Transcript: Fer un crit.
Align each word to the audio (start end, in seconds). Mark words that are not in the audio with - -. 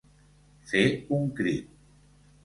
Fer 0.69 0.81
un 1.17 1.27
crit. 1.39 1.69